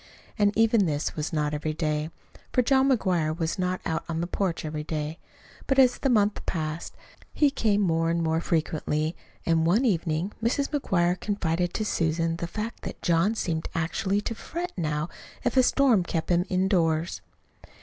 And 0.35 0.51
even 0.57 0.87
this 0.87 1.15
was 1.15 1.31
not 1.31 1.53
every 1.53 1.75
day, 1.75 2.09
for 2.51 2.63
John 2.63 2.89
McGuire 2.89 3.37
was 3.37 3.59
not 3.59 3.79
out 3.85 4.03
on 4.09 4.19
the 4.19 4.25
porch 4.25 4.65
every 4.65 4.83
day. 4.83 5.19
But 5.67 5.77
as 5.77 5.99
the 5.99 6.09
month 6.09 6.43
passed, 6.47 6.95
he 7.31 7.51
came 7.51 7.81
more 7.81 8.09
and 8.09 8.23
more 8.23 8.41
frequently, 8.41 9.15
and 9.45 9.63
one 9.63 9.85
evening 9.85 10.31
Mrs. 10.41 10.69
McGuire 10.71 11.19
confided 11.19 11.71
to 11.75 11.85
Susan 11.85 12.37
the 12.37 12.47
fact 12.47 12.81
that 12.81 13.03
John 13.03 13.35
seemed 13.35 13.69
actually 13.75 14.21
to 14.21 14.33
fret 14.33 14.71
now 14.75 15.07
if 15.43 15.55
a 15.55 15.61
storm 15.61 16.03
kept 16.03 16.31
him 16.31 16.45
indoors. 16.49 17.21